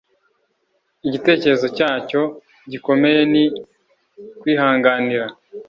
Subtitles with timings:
[1.07, 2.21] igitekerezo cyacyo
[2.71, 3.43] gikomeye ni
[4.39, 5.25] kwihanganira